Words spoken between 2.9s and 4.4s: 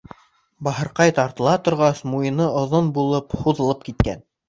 булып һуҙылып киткән.